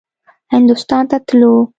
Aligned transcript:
هندوستان 0.53 1.03
ته 1.09 1.17
تلو. 1.27 1.53